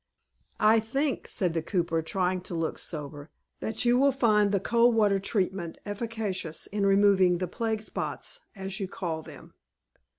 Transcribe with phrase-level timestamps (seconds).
[0.59, 4.95] "I think," said the cooper, trying to look sober, "that you will find the cold
[4.95, 9.53] water treatment efficacious in removing the plague spots, as you call them."